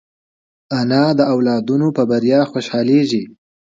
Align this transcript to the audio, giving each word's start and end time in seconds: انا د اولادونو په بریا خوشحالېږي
انا 0.79 1.03
د 1.19 1.21
اولادونو 1.33 1.87
په 1.97 2.03
بریا 2.09 2.39
خوشحالېږي 2.51 3.23